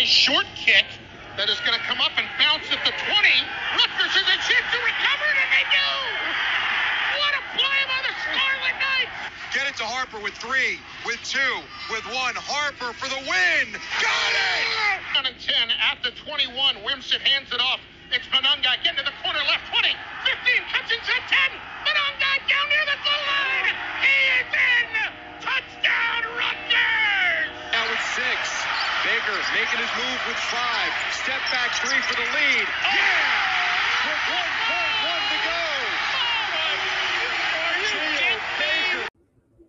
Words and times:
high 0.00 0.08
short 0.08 0.48
kick 0.56 0.88
that 1.36 1.52
is 1.52 1.60
going 1.60 1.76
to 1.76 1.84
come 1.84 2.00
up 2.00 2.16
and 2.16 2.24
bounce 2.40 2.64
at 2.72 2.80
the 2.88 2.94
20. 3.04 3.04
Rutgers 3.76 4.14
is 4.16 4.28
a 4.32 4.38
chance 4.48 4.68
to 4.72 4.80
recover 4.80 5.26
it, 5.28 5.36
and 5.36 5.50
they 5.52 5.66
do! 5.68 5.90
What 7.20 7.32
a 7.36 7.42
play 7.52 7.80
by 7.84 8.00
the 8.08 8.14
Scarlet 8.24 8.76
Knights! 8.80 9.16
Get 9.52 9.68
it 9.68 9.76
to 9.76 9.84
Harper 9.84 10.16
with 10.24 10.32
three, 10.40 10.80
with 11.04 11.20
two, 11.20 11.54
with 11.92 12.00
one. 12.16 12.32
Harper 12.32 12.96
for 12.96 13.12
the 13.12 13.20
win! 13.28 13.76
Got 14.00 14.32
it! 14.32 14.64
Down 15.12 15.28
and 15.28 15.36
10 15.36 15.68
at 15.68 16.00
the 16.00 16.16
21. 16.16 16.48
Wimsatt 16.80 17.20
hands 17.20 17.52
it 17.52 17.60
off. 17.60 17.84
It's 18.08 18.24
Monangai 18.32 18.80
getting 18.80 19.04
to 19.04 19.04
the 19.04 19.16
corner 19.20 19.44
left 19.52 19.68
20, 19.68 19.84
15, 19.84 20.72
cuts 20.72 20.96
inside 20.96 21.24
10. 21.28 21.60
Monangai 21.84 22.36
down 22.48 22.66
near 22.72 22.84
the 22.88 22.96
goal 23.04 23.20
line. 23.28 23.59
Baker 29.80 29.88
making 29.88 29.96
his 29.96 30.04
move 30.04 30.20
with 30.28 30.36
five. 30.36 30.92
Step 31.12 31.40
back 31.52 31.72
three 31.74 32.00
for 32.00 32.14
the 32.14 32.22
lead. 32.22 32.66
Yeah! 32.94 33.40
With 34.04 34.18
1.1 34.28 35.28
to 35.30 35.36
go. 35.44 35.60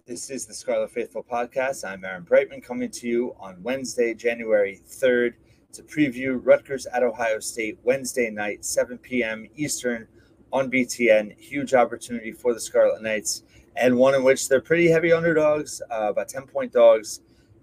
This 0.05 0.29
is 0.29 0.45
the 0.45 0.53
Scarlet 0.53 0.91
Faithful 0.91 1.23
podcast. 1.23 1.85
I'm 1.85 2.03
Aaron 2.03 2.23
Breitman 2.23 2.61
coming 2.63 2.89
to 2.91 3.07
you 3.07 3.33
on 3.39 3.63
Wednesday, 3.63 4.13
January 4.13 4.81
3rd 4.85 5.35
to 5.73 5.83
preview 5.83 6.39
Rutgers 6.43 6.85
at 6.87 7.03
Ohio 7.03 7.39
State 7.39 7.79
Wednesday 7.83 8.29
night, 8.29 8.65
7 8.65 8.97
p.m. 8.97 9.47
Eastern 9.55 10.07
on 10.51 10.69
BTN. 10.69 11.39
Huge 11.39 11.73
opportunity 11.73 12.33
for 12.33 12.53
the 12.53 12.59
Scarlet 12.59 13.01
Knights 13.01 13.43
and 13.77 13.95
one 13.97 14.15
in 14.15 14.23
which 14.23 14.49
they're 14.49 14.59
pretty 14.59 14.89
heavy 14.89 15.13
underdogs, 15.13 15.81
uh, 15.89 16.09
about 16.09 16.27
10 16.27 16.43
point 16.47 16.73
dogs. 16.73 17.21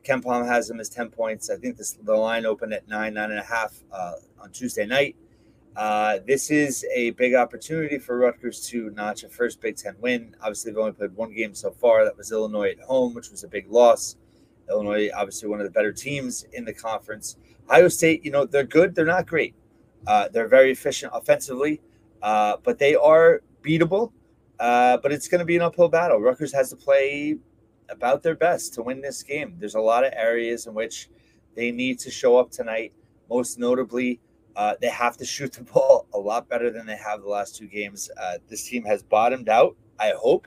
KenPom 0.09 0.47
has 0.47 0.69
them 0.69 0.80
as 0.80 0.89
10 0.89 1.11
points. 1.11 1.51
I 1.51 1.57
think 1.57 1.77
this, 1.77 1.93
the 2.03 2.15
line 2.15 2.47
opened 2.47 2.73
at 2.73 2.89
nine, 2.89 3.15
nine 3.15 3.30
and 3.30 3.39
a 3.41 3.45
half 3.45 3.75
uh, 3.93 4.12
on 4.41 4.51
Tuesday 4.51 4.87
night. 4.87 5.16
Uh, 5.77 6.19
this 6.27 6.51
is 6.51 6.85
a 6.93 7.10
big 7.10 7.35
opportunity 7.35 7.99
for 7.99 8.19
Rutgers 8.19 8.66
to 8.69 8.91
notch 8.91 9.23
a 9.23 9.29
first 9.29 9.60
Big 9.60 9.77
Ten 9.77 9.95
win. 10.01 10.35
Obviously, 10.41 10.73
they've 10.73 10.79
only 10.79 10.93
played 10.93 11.15
one 11.15 11.32
game 11.32 11.55
so 11.55 11.71
far. 11.71 12.05
That 12.05 12.16
was 12.16 12.32
Illinois 12.32 12.71
at 12.71 12.80
home, 12.80 13.15
which 13.15 13.30
was 13.30 13.45
a 13.45 13.49
big 13.49 13.71
loss. 13.71 14.16
Illinois, 14.69 15.10
obviously, 15.15 15.49
one 15.49 15.60
of 15.60 15.66
the 15.66 15.71
better 15.71 15.93
teams 15.93 16.45
in 16.52 16.65
the 16.65 16.73
conference. 16.73 17.37
Ohio 17.69 17.88
State, 17.88 18.25
you 18.25 18.30
know, 18.30 18.45
they're 18.45 18.65
good. 18.65 18.95
They're 18.95 19.04
not 19.04 19.27
great. 19.27 19.54
Uh, 20.07 20.29
they're 20.32 20.49
very 20.49 20.73
efficient 20.73 21.13
offensively, 21.15 21.80
uh, 22.23 22.57
but 22.65 22.79
they 22.79 22.95
are 22.95 23.43
beatable. 23.63 24.13
Uh, 24.59 24.97
but 24.97 25.13
it's 25.13 25.29
going 25.29 25.38
to 25.38 25.45
be 25.45 25.54
an 25.54 25.63
uphill 25.63 25.88
battle. 25.88 26.19
Rutgers 26.19 26.52
has 26.52 26.71
to 26.71 26.77
play 26.77 27.38
about 27.89 28.23
their 28.23 28.35
best 28.35 28.75
to 28.75 28.83
win 28.83 29.01
this 29.01 29.23
game. 29.23 29.55
There's 29.59 29.75
a 29.75 29.81
lot 29.81 30.05
of 30.05 30.13
areas 30.15 30.67
in 30.67 30.75
which 30.75 31.09
they 31.55 31.71
need 31.71 31.99
to 32.01 32.11
show 32.11 32.37
up 32.37 32.51
tonight. 32.51 32.93
Most 33.29 33.59
notably, 33.59 34.21
uh, 34.57 34.75
they 34.81 34.89
have 34.89 35.17
to 35.17 35.25
shoot 35.25 35.53
the 35.53 35.63
ball 35.73 36.07
a 36.15 36.19
lot 36.19 36.49
better 36.49 36.71
than 36.71 36.87
they 36.87 36.97
have 36.97 37.23
the 37.23 37.29
last 37.29 37.57
two 37.57 37.66
games. 37.66 38.11
Uh, 38.21 38.35
this 38.49 38.69
team 38.69 38.85
has 38.85 39.03
bottomed 39.03 39.49
out, 39.49 39.77
I 39.99 40.13
hope, 40.16 40.47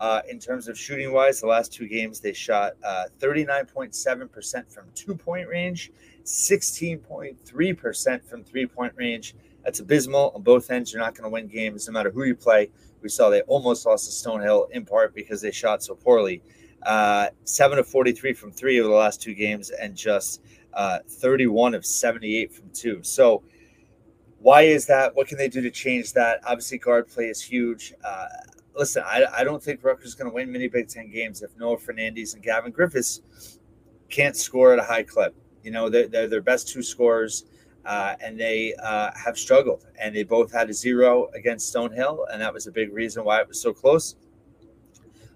uh, 0.00 0.22
in 0.28 0.38
terms 0.38 0.68
of 0.68 0.78
shooting 0.78 1.12
wise. 1.12 1.40
The 1.40 1.46
last 1.46 1.72
two 1.72 1.86
games, 1.86 2.20
they 2.20 2.32
shot 2.32 2.72
39.7% 3.20 4.72
from 4.72 4.86
two 4.94 5.14
point 5.14 5.48
range, 5.48 5.92
16.3% 6.24 8.24
from 8.24 8.44
three 8.44 8.66
point 8.66 8.92
range. 8.96 9.34
That's 9.64 9.80
abysmal 9.80 10.32
on 10.34 10.42
both 10.42 10.70
ends. 10.70 10.92
You're 10.92 11.02
not 11.02 11.14
going 11.14 11.24
to 11.24 11.30
win 11.30 11.46
games 11.46 11.86
no 11.86 11.92
matter 11.92 12.10
who 12.10 12.24
you 12.24 12.34
play. 12.34 12.70
We 13.02 13.08
saw 13.08 13.30
they 13.30 13.42
almost 13.42 13.86
lost 13.86 14.06
to 14.06 14.28
Stonehill 14.28 14.70
in 14.70 14.84
part 14.84 15.14
because 15.14 15.40
they 15.40 15.50
shot 15.50 15.82
so 15.82 15.94
poorly. 15.94 16.42
Uh, 16.82 17.28
seven 17.44 17.78
of 17.78 17.86
43 17.86 18.32
from 18.32 18.52
three 18.52 18.80
over 18.80 18.88
the 18.88 18.94
last 18.94 19.20
two 19.20 19.34
games, 19.34 19.70
and 19.70 19.94
just 19.94 20.42
uh, 20.74 20.98
31 21.08 21.74
of 21.74 21.84
78 21.84 22.52
from 22.52 22.70
two. 22.72 23.00
So, 23.02 23.42
why 24.38 24.62
is 24.62 24.86
that? 24.86 25.14
What 25.14 25.28
can 25.28 25.36
they 25.36 25.48
do 25.48 25.60
to 25.60 25.70
change 25.70 26.14
that? 26.14 26.40
Obviously, 26.44 26.78
guard 26.78 27.08
play 27.08 27.24
is 27.26 27.42
huge. 27.42 27.92
Uh, 28.02 28.26
listen, 28.74 29.02
I, 29.06 29.24
I, 29.36 29.44
don't 29.44 29.62
think 29.62 29.84
Rutgers 29.84 30.08
is 30.08 30.14
going 30.14 30.30
to 30.30 30.34
win 30.34 30.50
many 30.50 30.68
Big 30.68 30.88
Ten 30.88 31.10
games 31.10 31.42
if 31.42 31.54
Noah 31.58 31.76
Fernandes 31.76 32.34
and 32.34 32.42
Gavin 32.42 32.72
Griffiths 32.72 33.20
can't 34.08 34.34
score 34.34 34.72
at 34.72 34.78
a 34.78 34.82
high 34.82 35.02
clip. 35.02 35.34
You 35.62 35.70
know, 35.70 35.90
they're, 35.90 36.08
they're 36.08 36.28
their 36.28 36.40
best 36.40 36.68
two 36.68 36.82
scorers. 36.82 37.44
Uh, 37.84 38.14
and 38.22 38.38
they 38.38 38.74
uh, 38.82 39.10
have 39.16 39.38
struggled. 39.38 39.86
And 39.98 40.14
they 40.14 40.22
both 40.22 40.52
had 40.52 40.68
a 40.68 40.72
zero 40.74 41.30
against 41.34 41.74
Stonehill, 41.74 42.26
and 42.30 42.40
that 42.42 42.52
was 42.52 42.66
a 42.66 42.72
big 42.72 42.92
reason 42.92 43.24
why 43.24 43.40
it 43.40 43.48
was 43.48 43.60
so 43.60 43.72
close. 43.72 44.16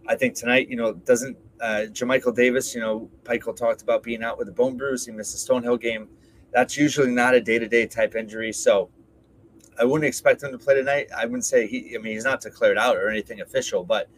I 0.07 0.17
think 0.17 0.35
tonight, 0.35 0.69
you 0.69 0.77
know, 0.77 0.93
doesn't 0.93 1.37
uh, 1.61 1.87
Jamichael 1.91 2.35
Davis, 2.35 2.75
you 2.75 2.81
know, 2.81 3.11
Pikiell 3.23 3.57
talked 3.57 3.83
about 3.83 4.03
being 4.03 4.23
out 4.23 4.39
with 4.39 4.49
a 4.49 4.53
bone 4.53 4.77
bruise. 4.77 5.07
He 5.07 5.13
missed 5.13 5.33
the 5.33 5.53
Stonehill 5.53 5.81
game. 5.81 6.09
That's 6.53 6.77
usually 6.77 7.11
not 7.11 7.35
a 7.35 7.41
day 7.41 7.59
to 7.59 7.69
day 7.69 7.87
type 7.87 8.15
injury. 8.15 8.53
So 8.53 8.91
I 9.79 9.85
wouldn't 9.85 10.07
expect 10.07 10.43
him 10.43 10.53
to 10.53 10.59
play 10.59 10.75
tonight. 10.75 11.09
I 11.17 11.25
wouldn't 11.25 11.45
say 11.45 11.67
he, 11.67 11.95
I 11.95 11.99
mean, 11.99 12.15
he's 12.15 12.25
not 12.25 12.41
declared 12.41 12.79
out 12.79 12.97
or 12.97 13.09
anything 13.09 13.41
official, 13.41 13.83
but 13.83 14.09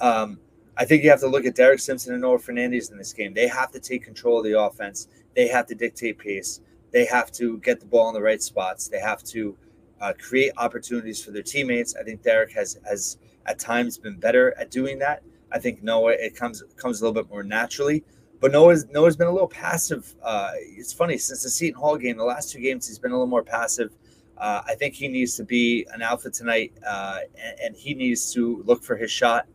um, 0.00 0.38
I 0.76 0.84
think 0.84 1.02
you 1.02 1.10
have 1.10 1.20
to 1.20 1.28
look 1.28 1.44
at 1.44 1.54
Derek 1.54 1.80
Simpson 1.80 2.12
and 2.12 2.22
Noah 2.22 2.38
Fernandes 2.38 2.90
in 2.90 2.96
this 2.96 3.12
game. 3.12 3.34
They 3.34 3.48
have 3.48 3.70
to 3.72 3.80
take 3.80 4.04
control 4.04 4.38
of 4.38 4.44
the 4.44 4.58
offense, 4.58 5.08
they 5.34 5.48
have 5.48 5.66
to 5.66 5.74
dictate 5.74 6.18
pace 6.18 6.60
they 6.92 7.06
have 7.06 7.32
to 7.32 7.58
get 7.58 7.80
the 7.80 7.86
ball 7.86 8.08
in 8.08 8.14
the 8.14 8.22
right 8.22 8.40
spots. 8.40 8.86
They 8.86 9.00
have 9.00 9.24
to 9.24 9.56
uh, 10.00 10.12
create 10.20 10.52
opportunities 10.58 11.24
for 11.24 11.30
their 11.30 11.42
teammates. 11.42 11.96
I 11.96 12.04
think 12.04 12.22
Derek 12.22 12.52
has 12.52 12.78
has 12.86 13.18
at 13.46 13.58
times 13.58 13.98
been 13.98 14.16
better 14.16 14.54
at 14.58 14.70
doing 14.70 14.98
that. 15.00 15.22
I 15.52 15.58
think 15.58 15.82
Noah 15.82 16.12
it 16.12 16.34
comes 16.34 16.62
comes 16.76 17.00
a 17.00 17.04
little 17.04 17.20
bit 17.22 17.30
more 17.30 17.42
naturally. 17.42 18.04
But 18.40 18.50
Noah's 18.50 18.86
Noah's 18.88 19.16
been 19.16 19.28
a 19.28 19.32
little 19.32 19.48
passive. 19.48 20.14
Uh, 20.22 20.50
it's 20.56 20.92
funny 20.92 21.16
since 21.16 21.44
the 21.44 21.50
Seton 21.50 21.78
Hall 21.80 21.96
game, 21.96 22.16
the 22.16 22.24
last 22.24 22.50
two 22.50 22.58
games 22.58 22.88
he's 22.88 22.98
been 22.98 23.12
a 23.12 23.14
little 23.14 23.28
more 23.28 23.44
passive. 23.44 23.92
Uh, 24.36 24.62
I 24.66 24.74
think 24.74 24.94
he 24.94 25.06
needs 25.06 25.36
to 25.36 25.44
be 25.44 25.86
an 25.94 26.02
alpha 26.02 26.28
tonight, 26.28 26.72
uh, 26.84 27.18
and, 27.40 27.60
and, 27.60 27.76
he 27.76 27.94
needs 27.94 28.32
to 28.32 28.60
look 28.66 28.82
for 28.82 28.96
his 28.96 29.12
shot. 29.12 29.46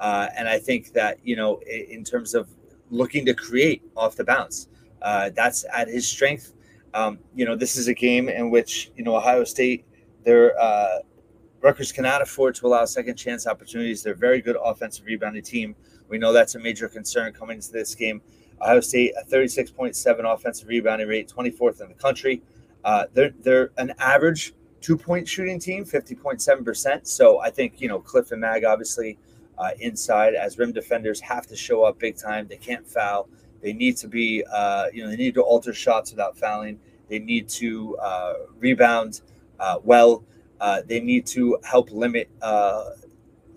Uh, 0.00 0.26
and 0.36 0.48
I 0.48 0.58
think 0.58 0.92
that 0.94 1.18
you 1.22 1.36
know, 1.36 1.58
in, 1.58 1.98
in, 1.98 2.04
terms 2.04 2.34
of 2.34 2.48
looking 2.90 3.24
to 3.26 3.34
create 3.34 3.82
off 3.96 4.16
the 4.16 4.24
bounce, 4.24 4.66
uh, 5.02 5.30
that's 5.36 5.64
at 5.72 5.86
his 5.86 6.08
strength. 6.08 6.54
Um, 6.94 7.20
you 7.36 7.44
know, 7.44 7.54
this 7.54 7.76
is 7.76 7.86
a 7.86 7.94
game 7.94 8.28
in 8.28 8.50
which 8.50 8.90
you 8.96 9.04
know 9.04 9.14
Ohio 9.14 9.44
State, 9.44 9.84
their 10.24 10.60
uh, 10.60 10.98
Rutgers 11.62 11.92
cannot 11.92 12.22
afford 12.22 12.54
to 12.56 12.66
allow 12.66 12.84
second 12.84 13.16
chance 13.16 13.46
opportunities. 13.46 14.02
They're 14.02 14.14
a 14.14 14.16
very 14.16 14.40
good 14.40 14.56
offensive 14.62 15.06
rebounding 15.06 15.42
team. 15.42 15.76
We 16.08 16.18
know 16.18 16.32
that's 16.32 16.56
a 16.56 16.58
major 16.58 16.88
concern 16.88 17.32
coming 17.32 17.56
into 17.56 17.72
this 17.72 17.94
game. 17.94 18.20
Ohio 18.60 18.80
State 18.80 19.14
a 19.20 19.24
36.7 19.24 20.34
offensive 20.34 20.68
rebounding 20.68 21.08
rate, 21.08 21.32
24th 21.34 21.80
in 21.80 21.88
the 21.88 21.94
country. 21.94 22.42
Uh, 22.84 23.04
they're 23.14 23.32
they're 23.40 23.70
an 23.78 23.92
average 23.98 24.54
two 24.80 24.96
point 24.96 25.28
shooting 25.28 25.60
team, 25.60 25.84
50.7 25.84 26.64
percent. 26.64 27.06
So 27.06 27.38
I 27.40 27.50
think 27.50 27.80
you 27.80 27.88
know 27.88 28.00
Cliff 28.00 28.32
and 28.32 28.40
Mag 28.40 28.64
obviously 28.64 29.18
uh, 29.58 29.70
inside 29.78 30.34
as 30.34 30.58
rim 30.58 30.72
defenders 30.72 31.20
have 31.20 31.46
to 31.46 31.56
show 31.56 31.84
up 31.84 31.98
big 31.98 32.16
time. 32.16 32.48
They 32.48 32.56
can't 32.56 32.86
foul. 32.86 33.28
They 33.62 33.72
need 33.72 33.96
to 33.98 34.08
be, 34.08 34.42
uh, 34.52 34.86
you 34.92 35.04
know, 35.04 35.10
they 35.10 35.16
need 35.16 35.34
to 35.34 35.42
alter 35.42 35.72
shots 35.72 36.10
without 36.10 36.36
fouling. 36.36 36.80
They 37.08 37.20
need 37.20 37.48
to 37.50 37.96
uh, 37.98 38.34
rebound 38.58 39.20
uh, 39.60 39.78
well. 39.84 40.24
Uh, 40.62 40.80
they 40.86 41.00
need 41.00 41.26
to 41.26 41.58
help 41.64 41.90
limit 41.90 42.30
uh, 42.40 42.84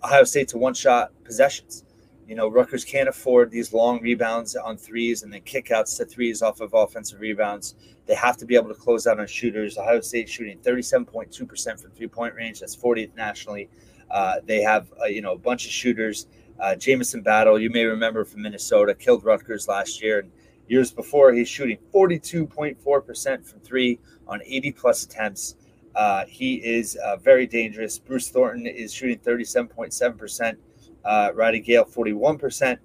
Ohio 0.04 0.24
State 0.26 0.50
to 0.50 0.58
one 0.58 0.74
shot 0.74 1.12
possessions. 1.24 1.86
You 2.28 2.36
know, 2.36 2.50
Rutgers 2.50 2.84
can't 2.84 3.08
afford 3.08 3.52
these 3.52 3.72
long 3.72 4.02
rebounds 4.02 4.56
on 4.56 4.76
threes 4.76 5.22
and 5.24 5.32
then 5.32 5.42
kickouts 5.42 5.96
to 5.98 6.06
threes 6.06 6.42
off 6.42 6.60
of 6.60 6.74
offensive 6.74 7.22
rebounds. 7.22 7.76
They 8.08 8.16
have 8.16 8.36
to 8.38 8.46
be 8.46 8.56
able 8.56 8.70
to 8.70 8.76
close 8.76 9.08
out 9.08 9.20
on 9.20 9.28
shooters. 9.28 9.78
Ohio 9.78 10.02
State 10.02 10.28
shooting 10.28 10.58
37.2% 10.58 11.80
from 11.80 11.92
three 11.92 12.08
point 12.08 12.36
range. 12.36 12.60
That's 12.60 12.76
40th 12.76 13.16
nationally. 13.16 13.70
Uh, 14.10 14.36
they 14.44 14.62
have, 14.64 14.92
uh, 15.02 15.06
you 15.06 15.22
know, 15.22 15.34
a 15.34 15.38
bunch 15.38 15.66
of 15.66 15.72
shooters 15.72 16.28
uh, 16.60 16.76
Jamison 16.76 17.22
Battle, 17.22 17.60
you 17.60 17.70
may 17.70 17.86
remember 17.86 18.24
from 18.24 18.42
Minnesota, 18.42 18.94
killed 18.94 19.24
Rutgers 19.26 19.68
last 19.68 20.02
year. 20.02 20.20
And 20.20 20.32
years 20.68 20.92
before, 20.92 21.34
he's 21.34 21.50
shooting 21.50 21.78
42.4% 21.94 23.46
from 23.46 23.60
three 23.60 24.00
on 24.28 24.42
80 24.44 24.72
plus 24.72 25.04
attempts. 25.04 25.56
Uh, 25.96 26.26
he 26.28 26.56
is 26.56 26.96
uh, 26.98 27.18
very 27.18 27.48
dangerous. 27.48 27.98
Bruce 27.98 28.30
Thornton 28.30 28.68
is 28.68 28.94
shooting 28.94 29.20
37.7%. 29.20 30.58
Uh, 31.04 31.32
Roddy 31.34 31.60
Gayle, 31.60 31.86
41%. 31.86 32.78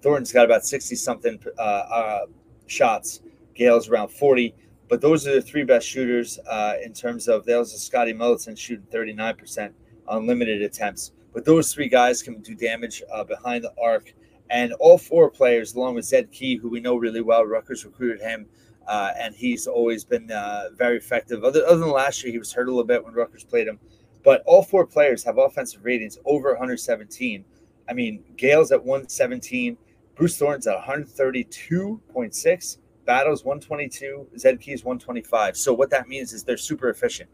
Thornton's 0.00 0.32
got 0.32 0.44
about 0.44 0.64
60 0.64 0.94
something 0.96 1.42
uh, 1.58 1.62
uh, 1.62 2.26
shots. 2.66 3.22
Gayle's 3.54 3.88
around 3.88 4.08
40. 4.08 4.54
But 4.88 5.00
those 5.00 5.26
are 5.26 5.34
the 5.34 5.42
three 5.42 5.64
best 5.64 5.86
shooters 5.86 6.38
uh, 6.46 6.74
in 6.82 6.92
terms 6.92 7.28
of, 7.28 7.44
those 7.46 7.74
are 7.74 7.78
Scotty 7.78 8.12
Middleton 8.12 8.54
shooting 8.54 8.86
39% 8.92 9.72
on 10.06 10.26
limited 10.26 10.62
attempts. 10.62 11.12
But 11.32 11.44
those 11.44 11.72
three 11.72 11.88
guys 11.88 12.22
can 12.22 12.40
do 12.42 12.54
damage 12.54 13.02
behind 13.26 13.64
the 13.64 13.72
arc. 13.82 14.12
And 14.50 14.74
all 14.74 14.98
four 14.98 15.30
players, 15.30 15.74
along 15.74 15.94
with 15.94 16.04
Zed 16.04 16.30
Key, 16.30 16.56
who 16.56 16.68
we 16.68 16.78
know 16.78 16.96
really 16.96 17.22
well, 17.22 17.44
Rutgers 17.44 17.86
recruited 17.86 18.20
him, 18.20 18.46
uh, 18.86 19.10
and 19.18 19.34
he's 19.34 19.66
always 19.66 20.04
been 20.04 20.30
uh, 20.30 20.68
very 20.76 20.96
effective. 20.96 21.44
Other, 21.44 21.64
other 21.66 21.78
than 21.78 21.90
last 21.90 22.22
year, 22.22 22.32
he 22.32 22.38
was 22.38 22.52
hurt 22.52 22.68
a 22.68 22.70
little 22.70 22.84
bit 22.84 23.04
when 23.04 23.14
Rutgers 23.14 23.44
played 23.44 23.68
him. 23.68 23.78
But 24.24 24.42
all 24.46 24.62
four 24.62 24.86
players 24.86 25.24
have 25.24 25.38
offensive 25.38 25.84
ratings 25.84 26.18
over 26.24 26.50
117. 26.50 27.44
I 27.88 27.92
mean, 27.92 28.22
Gayle's 28.36 28.70
at 28.72 28.82
117, 28.82 29.76
Bruce 30.14 30.36
Thornton's 30.36 30.66
at 30.66 30.78
132.6, 30.82 32.78
Battle's 33.04 33.44
122, 33.44 34.28
Zed 34.38 34.60
Key's 34.60 34.84
125. 34.84 35.56
So 35.56 35.74
what 35.74 35.90
that 35.90 36.08
means 36.08 36.32
is 36.32 36.44
they're 36.44 36.56
super 36.56 36.88
efficient. 36.90 37.28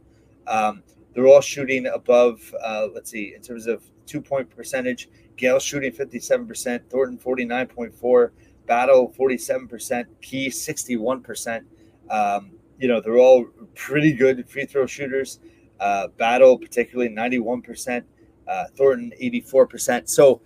Um, 0.46 0.82
they're 1.12 1.26
all 1.26 1.40
shooting 1.40 1.86
above, 1.86 2.54
uh, 2.62 2.88
let's 2.94 3.10
see, 3.10 3.34
in 3.34 3.42
terms 3.42 3.66
of 3.66 3.82
two 4.06 4.20
point 4.20 4.48
percentage. 4.48 5.08
Gayle 5.36 5.60
shooting 5.60 5.92
57%, 5.92 6.80
Thornton 6.90 7.18
49.4, 7.18 8.30
Battle 8.68 9.12
47%, 9.18 10.04
Key 10.20 10.48
61%. 10.48 11.64
Um, 12.10 12.52
you 12.78 12.86
know, 12.86 13.00
they're 13.00 13.16
all 13.16 13.46
pretty 13.74 14.12
good 14.12 14.48
free 14.48 14.66
throw 14.66 14.86
shooters. 14.86 15.40
Uh, 15.80 16.08
Battle, 16.18 16.58
particularly 16.58 17.10
91%, 17.10 18.04
uh, 18.46 18.64
Thornton 18.76 19.12
84%. 19.20 20.08
So 20.08 20.42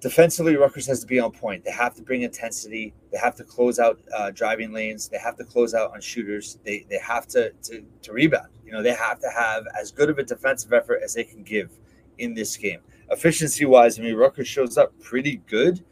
defensively, 0.00 0.56
Rutgers 0.56 0.86
has 0.86 1.00
to 1.00 1.06
be 1.06 1.18
on 1.18 1.32
point. 1.32 1.64
They 1.64 1.70
have 1.70 1.94
to 1.94 2.02
bring 2.02 2.22
intensity. 2.22 2.92
They 3.10 3.18
have 3.18 3.34
to 3.36 3.44
close 3.44 3.78
out 3.78 3.98
uh, 4.14 4.30
driving 4.30 4.72
lanes. 4.72 5.08
They 5.08 5.18
have 5.18 5.36
to 5.38 5.44
close 5.44 5.72
out 5.74 5.92
on 5.92 6.00
shooters. 6.00 6.58
They, 6.62 6.84
they 6.90 6.98
have 6.98 7.26
to, 7.28 7.50
to, 7.62 7.84
to 8.02 8.12
rebound. 8.12 8.48
You 8.66 8.72
know, 8.72 8.82
they 8.82 8.92
have 8.92 9.18
to 9.20 9.30
have 9.30 9.64
as 9.80 9.90
good 9.90 10.10
of 10.10 10.18
a 10.18 10.24
defensive 10.24 10.72
effort 10.72 11.00
as 11.02 11.14
they 11.14 11.24
can 11.24 11.42
give 11.42 11.70
in 12.18 12.34
this 12.34 12.56
game. 12.56 12.80
Efficiency 13.10 13.64
wise, 13.64 13.98
I 13.98 14.02
mean, 14.02 14.14
Rutgers 14.14 14.48
shows 14.48 14.76
up 14.76 14.98
pretty 15.00 15.36
good 15.46 15.84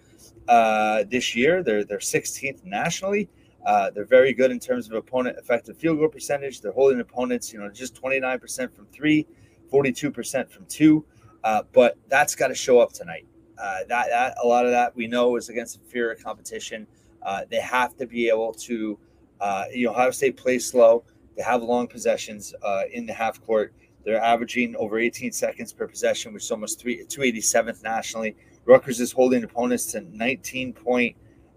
uh, 0.49 1.05
this 1.09 1.35
year. 1.35 1.63
They're 1.63 1.85
they're 1.85 1.99
16th 1.99 2.65
nationally. 2.65 3.29
Uh, 3.65 3.91
they're 3.91 4.05
very 4.05 4.33
good 4.33 4.51
in 4.51 4.59
terms 4.59 4.89
of 4.89 4.95
opponent 4.95 5.39
effective 5.39 5.77
field 5.77 5.99
goal 5.99 6.09
percentage. 6.09 6.61
They're 6.61 6.73
holding 6.73 7.01
opponents, 7.01 7.53
you 7.53 7.61
know, 7.61 7.69
just 7.71 8.01
29% 8.01 8.75
from 8.75 8.87
three, 8.87 9.27
42% 9.73 10.51
from 10.51 10.67
two. 10.67 11.05
Uh, 11.45 11.63
but 11.73 11.97
that's 12.09 12.35
got 12.35 12.49
to 12.49 12.55
show 12.55 12.81
up 12.81 12.93
tonight. 12.93 13.27
Uh, 13.59 13.79
that, 13.89 14.09
that 14.09 14.37
a 14.43 14.47
lot 14.47 14.65
of 14.65 14.73
that 14.73 14.95
we 14.97 15.07
know 15.07 15.37
is 15.37 15.49
against 15.49 15.77
inferior 15.77 16.17
competition. 16.17 16.87
Uh, 17.23 17.43
they 17.51 17.61
have 17.61 17.97
to 17.97 18.07
be 18.07 18.29
able 18.29 18.53
to, 18.53 18.99
uh, 19.41 19.65
you 19.73 19.87
know, 19.87 19.93
Ohio 19.93 20.11
State 20.11 20.37
play 20.37 20.59
slow. 20.59 21.05
They 21.37 21.43
have 21.43 21.63
long 21.63 21.87
possessions 21.87 22.55
uh, 22.63 22.83
in 22.93 23.07
the 23.07 23.13
half 23.13 23.41
court. 23.45 23.73
They're 24.05 24.23
averaging 24.23 24.75
over 24.77 24.99
18 24.99 25.31
seconds 25.31 25.73
per 25.73 25.87
possession, 25.87 26.33
which 26.33 26.45
is 26.45 26.51
almost 26.51 26.81
three, 26.81 27.05
287th 27.05 27.83
nationally. 27.85 28.35
Rutgers 28.65 29.01
is 29.01 29.13
holding 29.13 29.45
opponents 29.45 29.87
to 29.93 30.01
19 30.01 30.73
point. 30.73 31.17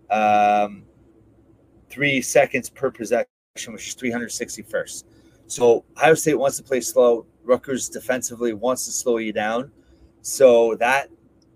Um, 0.10 0.84
three 1.90 2.22
seconds 2.22 2.70
per 2.70 2.92
possession, 2.92 3.28
which 3.68 3.88
is 3.88 3.96
361st. 3.96 5.04
So 5.48 5.86
Ohio 5.96 6.14
State 6.16 6.36
wants 6.36 6.58
to 6.58 6.64
play 6.64 6.82
slow. 6.82 7.26
Rutgers 7.44 7.90
defensively 7.90 8.54
wants 8.54 8.86
to 8.86 8.92
slow 8.92 9.18
you 9.18 9.32
down. 9.32 9.72
So 10.22 10.76
that 10.76 11.10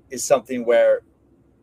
is 0.10 0.24
something 0.24 0.66
where 0.66 1.01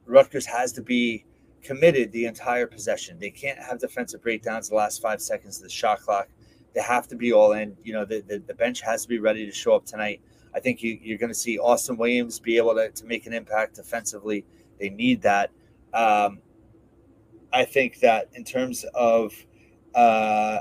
Rutgers 0.05 0.47
has 0.47 0.73
to 0.73 0.83
be 0.83 1.25
committed 1.63 2.13
the 2.13 2.27
entire 2.27 2.67
possession. 2.67 3.19
They 3.19 3.31
can't 3.31 3.59
have 3.59 3.81
defensive 3.81 4.23
breakdowns 4.23 4.69
the 4.69 4.77
last 4.77 5.01
five 5.01 5.21
seconds 5.21 5.57
of 5.59 5.65
the 5.65 5.69
shot 5.69 6.01
clock. 6.01 6.29
They 6.75 6.81
have 6.83 7.09
to 7.09 7.17
be 7.17 7.33
all 7.33 7.53
in. 7.53 7.77
You 7.83 7.95
know, 7.95 8.05
the, 8.05 8.21
the, 8.21 8.39
the 8.39 8.55
bench 8.55 8.83
has 8.83 9.03
to 9.03 9.09
be 9.09 9.19
ready 9.19 9.47
to 9.47 9.53
show 9.53 9.75
up 9.75 9.87
tonight. 9.87 10.21
I 10.57 10.61
think 10.61 10.83
you, 10.83 11.15
are 11.15 11.19
going 11.19 11.29
to 11.29 11.35
see 11.35 11.59
Austin 11.59 11.99
Williams 11.99 12.41
be 12.41 12.57
able 12.57 12.75
to, 12.75 12.91
to 12.91 13.05
make 13.05 13.27
an 13.27 13.35
impact 13.35 13.75
defensively. 13.75 14.47
They 14.81 14.89
need 14.89 15.21
that. 15.23 15.51
Um, 15.93 16.39
I 17.53 17.65
think 17.67 18.01
that 18.01 18.31
in 18.33 18.43
terms 18.43 18.85
of 18.95 19.35
uh, 19.95 20.61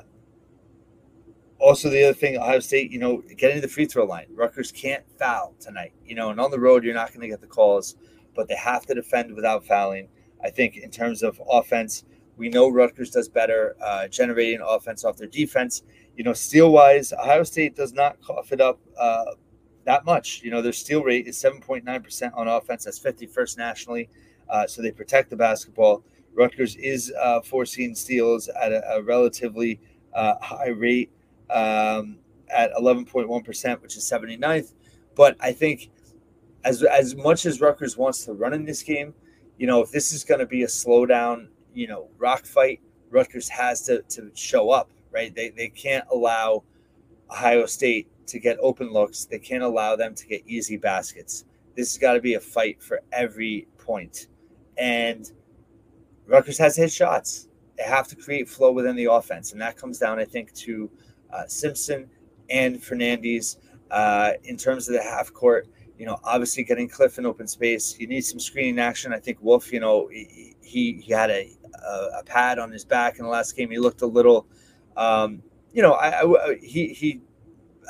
also 1.59 1.89
the 1.89 2.03
other 2.03 2.13
thing, 2.13 2.37
Ohio 2.37 2.59
State, 2.59 2.91
you 2.91 2.99
know, 2.99 3.23
getting 3.37 3.55
to 3.55 3.61
the 3.61 3.69
free 3.69 3.85
throw 3.85 4.05
line. 4.05 4.27
Rutgers 4.35 4.71
can't 4.71 5.03
foul 5.17 5.55
tonight, 5.61 5.93
you 6.05 6.13
know, 6.13 6.29
and 6.29 6.41
on 6.41 6.51
the 6.51 6.59
road 6.59 6.83
you're 6.83 6.93
not 6.93 7.09
going 7.09 7.21
to 7.21 7.27
get 7.29 7.39
the 7.39 7.47
calls, 7.47 7.95
but 8.35 8.49
they 8.49 8.55
have 8.55 8.85
to 8.87 8.93
defend 8.93 9.33
without 9.33 9.65
fouling. 9.65 10.09
I 10.43 10.49
think 10.49 10.75
in 10.75 10.91
terms 10.91 11.23
of 11.23 11.41
offense, 11.49 12.03
we 12.37 12.49
know 12.49 12.69
Rutgers 12.69 13.11
does 13.11 13.29
better 13.29 13.77
uh, 13.81 14.09
generating 14.09 14.59
offense 14.61 15.05
off 15.05 15.15
their 15.15 15.27
defense. 15.27 15.83
You 16.17 16.25
know, 16.25 16.33
steal 16.33 16.71
wise, 16.71 17.13
Ohio 17.13 17.43
State 17.43 17.75
does 17.75 17.93
not 17.93 18.21
cough 18.21 18.51
it 18.51 18.59
up 18.59 18.79
uh, 18.99 19.25
that 19.85 20.05
much. 20.05 20.41
You 20.43 20.51
know, 20.51 20.61
their 20.61 20.73
steal 20.73 21.03
rate 21.03 21.27
is 21.27 21.41
7.9% 21.41 22.31
on 22.35 22.47
offense. 22.47 22.85
That's 22.85 22.99
51st 22.99 23.57
nationally. 23.57 24.09
Uh, 24.49 24.67
so 24.67 24.81
they 24.81 24.91
protect 24.91 25.29
the 25.29 25.35
basketball. 25.35 26.03
Rutgers 26.33 26.75
is 26.75 27.13
uh, 27.19 27.41
forcing 27.41 27.95
steals 27.95 28.49
at 28.49 28.71
a, 28.71 28.95
a 28.95 29.01
relatively 29.01 29.79
uh, 30.13 30.35
high 30.41 30.69
rate 30.69 31.11
um, 31.49 32.17
at 32.49 32.73
11.1%, 32.73 33.81
which 33.81 33.95
is 33.95 34.03
79th. 34.03 34.73
But 35.15 35.37
I 35.39 35.51
think 35.51 35.89
as, 36.63 36.83
as 36.83 37.15
much 37.15 37.45
as 37.45 37.61
Rutgers 37.61 37.97
wants 37.97 38.25
to 38.25 38.33
run 38.33 38.53
in 38.53 38.65
this 38.65 38.83
game, 38.83 39.13
you 39.57 39.67
know, 39.67 39.81
if 39.81 39.91
this 39.91 40.11
is 40.11 40.23
going 40.23 40.39
to 40.39 40.45
be 40.45 40.63
a 40.63 40.67
slowdown, 40.67 41.47
you 41.73 41.87
know, 41.87 42.09
rock 42.17 42.45
fight, 42.45 42.81
Rutgers 43.09 43.47
has 43.47 43.83
to, 43.83 44.01
to 44.01 44.31
show 44.33 44.71
up, 44.71 44.89
right? 45.11 45.33
They, 45.33 45.49
they 45.49 45.69
can't 45.69 46.05
allow 46.11 46.63
Ohio 47.31 47.65
State 47.65 48.09
to 48.27 48.39
get 48.39 48.57
open 48.61 48.91
looks. 48.91 49.25
They 49.25 49.39
can't 49.39 49.63
allow 49.63 49.95
them 49.95 50.15
to 50.15 50.27
get 50.27 50.43
easy 50.47 50.77
baskets. 50.77 51.45
This 51.75 51.93
has 51.93 51.97
got 51.97 52.13
to 52.13 52.21
be 52.21 52.35
a 52.35 52.39
fight 52.39 52.81
for 52.81 53.01
every 53.11 53.67
point. 53.77 54.27
And– 54.77 55.31
Rutgers 56.27 56.57
has 56.57 56.75
hit 56.75 56.91
shots. 56.91 57.47
They 57.77 57.83
have 57.83 58.07
to 58.07 58.15
create 58.15 58.49
flow 58.49 58.71
within 58.71 58.95
the 58.95 59.05
offense, 59.05 59.51
and 59.51 59.61
that 59.61 59.77
comes 59.77 59.99
down, 59.99 60.19
I 60.19 60.25
think, 60.25 60.53
to 60.53 60.89
uh, 61.31 61.45
Simpson 61.47 62.09
and 62.49 62.81
Fernandes 62.81 63.57
uh, 63.91 64.33
in 64.43 64.57
terms 64.57 64.87
of 64.87 64.95
the 64.95 65.03
half 65.03 65.31
court. 65.33 65.67
You 65.97 66.05
know, 66.05 66.17
obviously 66.23 66.63
getting 66.63 66.89
Cliff 66.89 67.17
in 67.17 67.25
open 67.25 67.47
space. 67.47 67.97
You 67.99 68.07
need 68.07 68.21
some 68.21 68.39
screening 68.39 68.79
action. 68.79 69.13
I 69.13 69.19
think 69.19 69.37
Wolf, 69.41 69.71
you 69.71 69.79
know, 69.79 70.07
he 70.07 70.55
he, 70.61 70.93
he 70.93 71.13
had 71.13 71.29
a, 71.29 71.49
a, 71.85 72.19
a 72.19 72.23
pad 72.25 72.59
on 72.59 72.71
his 72.71 72.83
back 72.83 73.19
in 73.19 73.25
the 73.25 73.31
last 73.31 73.55
game. 73.55 73.69
He 73.69 73.77
looked 73.77 74.01
a 74.01 74.07
little, 74.07 74.47
um, 74.97 75.41
you 75.73 75.81
know, 75.81 75.93
I, 75.93 76.21
I, 76.23 76.55
he 76.61 76.89
he, 76.89 77.21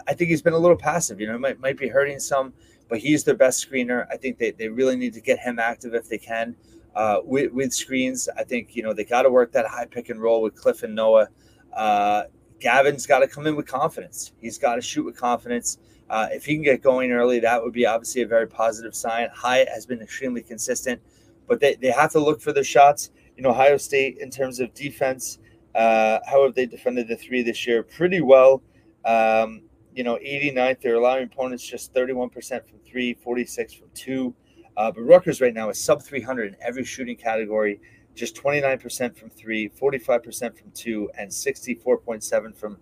I 0.08 0.14
think 0.14 0.30
he's 0.30 0.42
been 0.42 0.54
a 0.54 0.58
little 0.58 0.78
passive. 0.78 1.20
You 1.20 1.28
know, 1.28 1.38
might 1.38 1.60
might 1.60 1.78
be 1.78 1.88
hurting 1.88 2.20
some, 2.20 2.54
but 2.90 3.00
he's 3.00 3.24
their 3.24 3.36
best 3.36 3.68
screener. 3.68 4.06
I 4.12 4.18
think 4.18 4.38
they, 4.38 4.52
they 4.52 4.68
really 4.68 4.96
need 4.96 5.14
to 5.14 5.22
get 5.22 5.40
him 5.40 5.60
active 5.60 5.94
if 5.94 6.10
they 6.10 6.18
can 6.18 6.56
uh, 6.96 7.20
with, 7.24 7.52
with 7.52 7.74
screens. 7.74 8.30
I 8.38 8.44
think 8.44 8.76
you 8.76 8.84
know 8.84 8.94
they 8.94 9.04
got 9.04 9.24
to 9.24 9.30
work 9.30 9.52
that 9.54 9.68
high 9.68 9.86
pick 9.86 10.10
and 10.10 10.22
roll 10.22 10.42
with 10.42 10.56
Cliff 10.56 10.84
and 10.84 10.96
Noah. 10.96 11.28
Uh, 11.74 12.24
Gavin's 12.60 13.06
got 13.06 13.20
to 13.20 13.28
come 13.28 13.48
in 13.48 13.56
with 13.56 13.68
confidence. 13.68 14.32
He's 14.40 14.58
got 14.58 14.76
to 14.76 14.82
shoot 14.82 15.04
with 15.04 15.18
confidence. 15.18 15.78
Uh, 16.10 16.28
if 16.32 16.46
he 16.46 16.54
can 16.54 16.64
get 16.64 16.82
going 16.82 17.12
early, 17.12 17.40
that 17.40 17.62
would 17.62 17.74
be 17.74 17.86
obviously 17.86 18.22
a 18.22 18.28
very 18.28 18.48
positive 18.48 18.96
sign. 18.96 19.28
Hyatt 19.34 19.68
has 19.70 19.86
been 19.86 20.02
extremely 20.02 20.42
consistent, 20.42 21.02
but 21.48 21.60
they, 21.60 21.76
they 21.76 21.90
have 21.90 22.12
to 22.12 22.20
look 22.20 22.42
for 22.42 22.54
their 22.54 22.64
shots. 22.64 23.12
You 23.36 23.44
know, 23.44 23.50
Ohio 23.50 23.78
State, 23.78 24.18
in 24.20 24.30
terms 24.30 24.60
of 24.60 24.74
defense, 24.74 25.40
uh, 25.74 26.20
how 26.26 26.44
have 26.44 26.56
they 26.56 26.66
defended 26.66 27.08
the 27.08 27.18
three 27.18 27.42
this 27.42 27.68
year? 27.68 27.84
Pretty 27.84 28.22
well. 28.22 28.62
Um, 29.04 29.64
you 29.96 30.04
know, 30.04 30.16
89th, 30.18 30.82
they're 30.82 30.96
allowing 30.96 31.24
opponents 31.24 31.66
just 31.66 31.94
31% 31.94 32.34
from 32.68 32.80
three, 32.86 33.14
46 33.14 33.74
from 33.74 33.88
two. 33.94 34.36
Uh, 34.76 34.92
but 34.92 35.02
Rutgers 35.02 35.40
right 35.40 35.54
now 35.54 35.70
is 35.70 35.82
sub 35.82 36.04
300 36.04 36.50
in 36.50 36.58
every 36.62 36.84
shooting 36.84 37.16
category, 37.16 37.80
just 38.14 38.36
29% 38.36 39.18
from 39.18 39.30
three, 39.30 39.70
45% 39.70 40.60
from 40.60 40.72
two, 40.72 41.10
and 41.18 41.32
64.7 41.32 42.56
from 42.58 42.78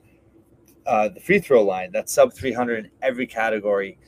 uh, 0.88 1.10
the 1.10 1.20
free 1.20 1.38
throw 1.38 1.64
line. 1.64 1.92
That's 1.92 2.12
sub 2.12 2.34
300 2.34 2.86
in 2.86 2.92
every 3.04 3.28
category. 3.28 4.00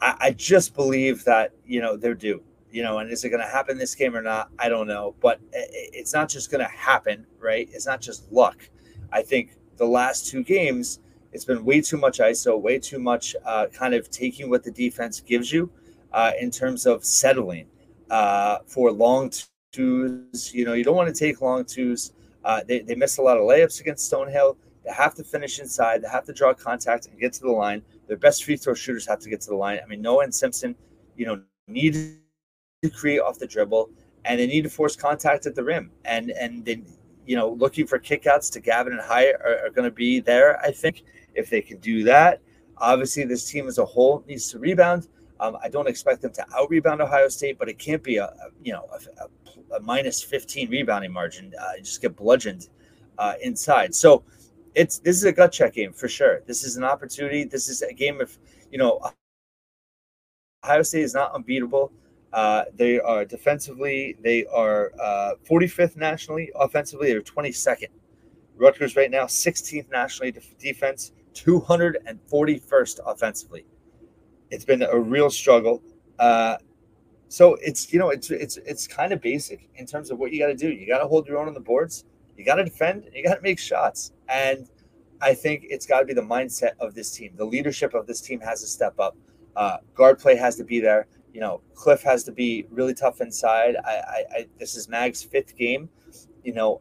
I, 0.00 0.14
I 0.20 0.30
just 0.30 0.76
believe 0.76 1.24
that, 1.24 1.50
you 1.66 1.80
know, 1.80 1.96
they're 1.96 2.14
due. 2.14 2.44
You 2.70 2.84
know, 2.84 2.98
and 2.98 3.10
is 3.10 3.24
it 3.24 3.30
going 3.30 3.42
to 3.42 3.48
happen 3.48 3.78
this 3.78 3.96
game 3.96 4.14
or 4.14 4.22
not? 4.22 4.50
I 4.60 4.68
don't 4.68 4.86
know. 4.86 5.16
But 5.20 5.40
it's 5.52 6.14
not 6.14 6.28
just 6.28 6.52
going 6.52 6.60
to 6.60 6.70
happen, 6.70 7.26
right? 7.40 7.68
It's 7.72 7.86
not 7.86 8.00
just 8.00 8.30
luck. 8.30 8.68
I 9.10 9.22
think 9.22 9.56
the 9.76 9.86
last 9.86 10.28
two 10.28 10.44
games, 10.44 11.00
it's 11.32 11.44
been 11.44 11.64
way 11.64 11.80
too 11.80 11.96
much 11.96 12.18
ISO, 12.18 12.60
way 12.60 12.78
too 12.78 12.98
much 12.98 13.36
uh, 13.44 13.66
kind 13.66 13.94
of 13.94 14.10
taking 14.10 14.48
what 14.50 14.64
the 14.64 14.70
defense 14.70 15.20
gives 15.20 15.52
you 15.52 15.70
uh, 16.12 16.32
in 16.40 16.50
terms 16.50 16.86
of 16.86 17.04
settling 17.04 17.66
uh, 18.10 18.58
for 18.66 18.90
long 18.90 19.30
twos. 19.72 20.52
You 20.54 20.64
know, 20.64 20.72
you 20.74 20.84
don't 20.84 20.96
want 20.96 21.14
to 21.14 21.18
take 21.18 21.40
long 21.40 21.64
twos. 21.64 22.12
Uh, 22.44 22.62
they, 22.66 22.80
they 22.80 22.94
miss 22.94 23.18
a 23.18 23.22
lot 23.22 23.36
of 23.36 23.42
layups 23.42 23.80
against 23.80 24.10
Stonehill. 24.10 24.56
They 24.84 24.92
have 24.92 25.14
to 25.16 25.24
finish 25.24 25.58
inside. 25.58 26.02
They 26.02 26.08
have 26.08 26.24
to 26.24 26.32
draw 26.32 26.54
contact 26.54 27.06
and 27.06 27.18
get 27.20 27.32
to 27.34 27.40
the 27.40 27.50
line. 27.50 27.82
Their 28.06 28.16
best 28.16 28.44
free 28.44 28.56
throw 28.56 28.74
shooters 28.74 29.06
have 29.06 29.18
to 29.20 29.28
get 29.28 29.40
to 29.42 29.50
the 29.50 29.56
line. 29.56 29.80
I 29.82 29.86
mean, 29.86 30.00
Noah 30.00 30.24
and 30.24 30.34
Simpson, 30.34 30.74
you 31.16 31.26
know, 31.26 31.42
need 31.66 31.94
to 32.82 32.90
create 32.90 33.20
off 33.20 33.38
the 33.38 33.46
dribble 33.46 33.90
and 34.24 34.40
they 34.40 34.46
need 34.46 34.62
to 34.62 34.70
force 34.70 34.96
contact 34.96 35.46
at 35.46 35.54
the 35.54 35.62
rim. 35.62 35.90
And 36.04 36.30
and 36.30 36.64
then, 36.64 36.86
you 37.26 37.36
know, 37.36 37.50
looking 37.50 37.86
for 37.86 37.98
kickouts 37.98 38.50
to 38.52 38.60
Gavin 38.60 38.92
and 38.92 39.02
Hyatt 39.02 39.36
are, 39.44 39.66
are 39.66 39.70
going 39.70 39.84
to 39.84 39.94
be 39.94 40.20
there. 40.20 40.58
I 40.60 40.70
think 40.70 41.02
if 41.34 41.50
they 41.50 41.60
can 41.60 41.78
do 41.78 42.04
that. 42.04 42.40
Obviously, 42.78 43.24
this 43.24 43.50
team 43.50 43.66
as 43.66 43.78
a 43.78 43.84
whole 43.84 44.24
needs 44.26 44.50
to 44.50 44.58
rebound. 44.58 45.08
Um, 45.40 45.56
I 45.62 45.68
don't 45.68 45.88
expect 45.88 46.22
them 46.22 46.32
to 46.32 46.44
out 46.54 46.68
rebound 46.70 47.00
Ohio 47.00 47.28
State, 47.28 47.58
but 47.58 47.68
it 47.68 47.78
can't 47.78 48.02
be 48.02 48.16
a, 48.16 48.24
a 48.24 48.48
you 48.62 48.72
know 48.72 48.88
a, 48.92 49.22
a, 49.22 49.76
a, 49.76 49.80
minus 49.80 50.22
15 50.22 50.70
rebounding 50.70 51.12
margin. 51.12 51.52
Uh, 51.60 51.78
just 51.78 52.02
get 52.02 52.16
bludgeoned 52.16 52.68
uh, 53.18 53.34
inside. 53.42 53.94
So 53.94 54.24
it's 54.74 54.98
this 54.98 55.16
is 55.16 55.24
a 55.24 55.32
gut 55.32 55.52
check 55.52 55.74
game 55.74 55.92
for 55.92 56.08
sure. 56.08 56.42
This 56.46 56.64
is 56.64 56.76
an 56.76 56.84
opportunity. 56.84 57.44
This 57.44 57.68
is 57.68 57.82
a 57.82 57.92
game 57.92 58.20
of 58.20 58.36
you 58.70 58.78
know 58.78 59.00
Ohio 60.64 60.82
State 60.82 61.02
is 61.02 61.14
not 61.14 61.34
unbeatable. 61.34 61.92
Uh, 62.32 62.64
they 62.74 63.00
are 63.00 63.24
defensively, 63.24 64.16
they 64.22 64.44
are 64.46 64.92
uh, 65.00 65.32
45th 65.48 65.96
nationally. 65.96 66.50
Offensively, 66.54 67.08
they're 67.08 67.22
22nd. 67.22 67.88
Rutgers 68.56 68.96
right 68.96 69.10
now, 69.10 69.24
16th 69.24 69.90
nationally 69.90 70.34
defense, 70.58 71.12
241st 71.44 73.00
offensively. 73.06 73.64
It's 74.50 74.64
been 74.64 74.82
a 74.82 74.98
real 74.98 75.30
struggle. 75.30 75.82
Uh, 76.18 76.56
so 77.28 77.56
it's 77.60 77.92
you 77.92 77.98
know 77.98 78.10
it's 78.10 78.30
it's 78.30 78.56
it's 78.58 78.86
kind 78.86 79.12
of 79.12 79.20
basic 79.20 79.68
in 79.74 79.86
terms 79.86 80.10
of 80.10 80.18
what 80.18 80.32
you 80.32 80.38
got 80.38 80.46
to 80.46 80.54
do. 80.54 80.70
You 80.70 80.86
got 80.86 80.98
to 80.98 81.06
hold 81.06 81.26
your 81.26 81.38
own 81.38 81.46
on 81.46 81.54
the 81.54 81.60
boards. 81.60 82.04
You 82.36 82.44
got 82.44 82.56
to 82.56 82.64
defend. 82.64 83.08
You 83.12 83.22
got 83.24 83.34
to 83.34 83.42
make 83.42 83.58
shots. 83.58 84.12
And 84.28 84.68
I 85.20 85.34
think 85.34 85.66
it's 85.68 85.86
got 85.86 86.00
to 86.00 86.06
be 86.06 86.14
the 86.14 86.22
mindset 86.22 86.72
of 86.80 86.94
this 86.94 87.10
team. 87.10 87.32
The 87.36 87.44
leadership 87.44 87.94
of 87.94 88.06
this 88.06 88.20
team 88.20 88.40
has 88.40 88.60
to 88.62 88.66
step 88.66 88.98
up. 88.98 89.16
Uh, 89.56 89.78
guard 89.94 90.18
play 90.18 90.36
has 90.36 90.56
to 90.56 90.64
be 90.64 90.80
there. 90.80 91.06
You 91.34 91.40
know, 91.40 91.60
Cliff 91.74 92.02
has 92.02 92.24
to 92.24 92.32
be 92.32 92.66
really 92.70 92.94
tough 92.94 93.20
inside. 93.20 93.76
I, 93.84 93.90
I, 93.90 94.24
I 94.32 94.46
this 94.58 94.76
is 94.76 94.88
Mag's 94.88 95.22
fifth 95.22 95.56
game. 95.56 95.88
You 96.44 96.54
know, 96.54 96.80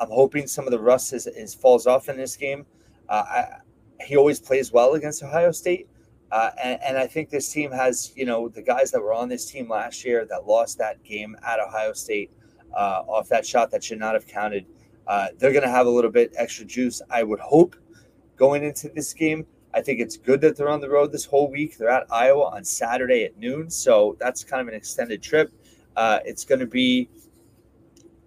I'm 0.00 0.10
hoping 0.10 0.46
some 0.46 0.66
of 0.66 0.72
the 0.72 0.80
rust 0.80 1.12
is, 1.12 1.26
is 1.26 1.54
falls 1.54 1.86
off 1.86 2.08
in 2.08 2.16
this 2.16 2.36
game. 2.36 2.66
Uh, 3.08 3.24
I, 3.26 3.44
he 4.04 4.16
always 4.16 4.40
plays 4.40 4.72
well 4.72 4.94
against 4.94 5.22
Ohio 5.22 5.52
State. 5.52 5.88
Uh, 6.30 6.50
and, 6.62 6.78
and, 6.82 6.98
I 6.98 7.06
think 7.06 7.30
this 7.30 7.50
team 7.50 7.72
has, 7.72 8.12
you 8.14 8.26
know, 8.26 8.50
the 8.50 8.60
guys 8.60 8.90
that 8.90 9.00
were 9.00 9.14
on 9.14 9.30
this 9.30 9.50
team 9.50 9.66
last 9.66 10.04
year 10.04 10.26
that 10.26 10.46
lost 10.46 10.76
that 10.76 11.02
game 11.02 11.34
at 11.42 11.58
Ohio 11.58 11.94
State 11.94 12.30
uh, 12.76 13.02
off 13.06 13.28
that 13.30 13.46
shot 13.46 13.70
that 13.70 13.82
should 13.82 13.98
not 13.98 14.12
have 14.12 14.26
counted. 14.26 14.66
Uh, 15.06 15.28
they're 15.38 15.52
going 15.52 15.64
to 15.64 15.70
have 15.70 15.86
a 15.86 15.90
little 15.90 16.10
bit 16.10 16.34
extra 16.36 16.66
juice, 16.66 17.00
I 17.10 17.22
would 17.22 17.40
hope, 17.40 17.76
going 18.36 18.62
into 18.62 18.90
this 18.90 19.14
game. 19.14 19.46
I 19.72 19.80
think 19.80 20.00
it's 20.00 20.18
good 20.18 20.42
that 20.42 20.56
they're 20.56 20.68
on 20.68 20.80
the 20.80 20.90
road 20.90 21.12
this 21.12 21.24
whole 21.24 21.50
week. 21.50 21.78
They're 21.78 21.88
at 21.88 22.06
Iowa 22.10 22.50
on 22.54 22.62
Saturday 22.64 23.24
at 23.24 23.38
noon, 23.38 23.70
so 23.70 24.16
that's 24.20 24.44
kind 24.44 24.60
of 24.60 24.68
an 24.68 24.74
extended 24.74 25.22
trip. 25.22 25.50
Uh, 25.96 26.20
it's 26.26 26.44
going 26.44 26.60
to 26.60 26.66
be 26.66 27.08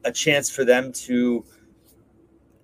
a 0.04 0.12
chance 0.12 0.50
for 0.50 0.66
them 0.66 0.92
to 0.92 1.46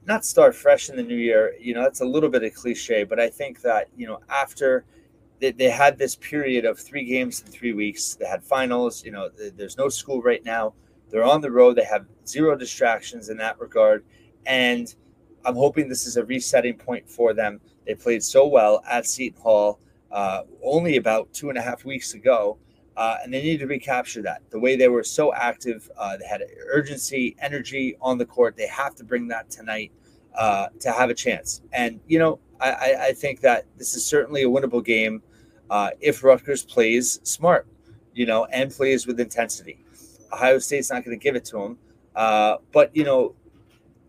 not 0.08 0.26
start 0.26 0.56
fresh 0.56 0.90
in 0.90 0.96
the 0.96 1.04
new 1.04 1.16
year. 1.16 1.56
You 1.60 1.74
know, 1.74 1.84
that's 1.84 2.02
a 2.02 2.06
little 2.06 2.30
bit 2.30 2.44
of 2.44 2.54
cliche, 2.54 3.04
but 3.04 3.20
I 3.20 3.30
think 3.30 3.62
that 3.62 3.90
you 3.96 4.08
know 4.08 4.20
after 4.30 4.86
they, 5.40 5.52
they 5.52 5.70
had 5.70 5.98
this 5.98 6.16
period 6.16 6.66
of 6.66 6.80
three 6.80 7.06
games 7.06 7.44
in 7.46 7.52
three 7.52 7.74
weeks, 7.74 8.16
they 8.16 8.26
had 8.26 8.44
finals. 8.44 9.04
You 9.04 9.12
know, 9.12 9.30
there's 9.56 9.78
no 9.78 9.90
school 9.90 10.22
right 10.22 10.44
now. 10.44 10.74
They're 11.10 11.24
on 11.24 11.42
the 11.42 11.52
road. 11.52 11.76
They 11.76 11.84
have 11.84 12.06
zero 12.26 12.56
distractions 12.58 13.30
in 13.30 13.38
that 13.38 13.60
regard, 13.60 14.04
and 14.46 14.94
I'm 15.46 15.56
hoping 15.56 15.88
this 15.88 16.08
is 16.08 16.18
a 16.18 16.26
resetting 16.26 16.78
point 16.78 17.10
for 17.10 17.34
them. 17.34 17.60
They 17.86 17.96
played 17.96 18.24
so 18.24 18.48
well 18.48 18.84
at 18.90 19.06
Seton 19.06 19.42
Hall 19.42 19.80
uh, 20.12 20.44
only 20.64 20.98
about 20.98 21.32
two 21.34 21.50
and 21.50 21.58
a 21.58 21.62
half 21.62 21.86
weeks 21.86 22.14
ago. 22.14 22.58
Uh, 22.98 23.18
and 23.24 23.32
they 23.32 23.44
need 23.44 23.60
to 23.60 23.68
recapture 23.68 24.24
that. 24.24 24.42
The 24.50 24.60
way 24.60 24.76
they 24.76 24.88
were 24.88 25.04
so 25.04 25.32
active, 25.32 25.90
uh, 26.00 26.18
they 26.18 26.26
had 26.26 26.42
urgency, 26.66 27.36
energy 27.40 27.96
on 28.02 28.18
the 28.18 28.26
court. 28.26 28.58
They 28.58 28.66
have 28.66 28.96
to 28.96 29.04
bring 29.04 29.28
that 29.28 29.52
tonight 29.52 29.92
uh, 30.36 30.70
to 30.80 30.92
have 30.92 31.12
a 31.12 31.14
chance. 31.14 31.62
And 31.74 32.00
you 32.08 32.18
know, 32.18 32.40
I, 32.60 32.96
I, 33.00 33.14
think 33.14 33.42
that 33.42 33.66
this 33.78 33.96
is 33.96 34.04
certainly 34.04 34.44
a 34.44 34.48
winnable 34.48 34.84
game 34.84 35.22
uh, 35.70 35.92
if 36.00 36.24
Rutgers 36.24 36.64
plays 36.64 37.20
smart, 37.22 37.68
you 38.14 38.26
know, 38.26 38.46
and 38.46 38.72
plays 38.72 39.06
with 39.06 39.20
intensity. 39.20 39.84
Ohio 40.34 40.58
State's 40.58 40.90
not 40.90 41.06
going 41.06 41.18
to 41.18 41.24
give 41.24 41.36
it 41.36 41.46
to 41.46 41.58
them, 41.58 41.78
uh, 42.16 42.58
but 42.72 42.96
you 42.96 43.04
know, 43.04 43.36